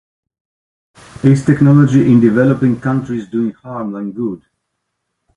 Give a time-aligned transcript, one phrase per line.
[1.21, 4.41] This technology in developing countries do harm than good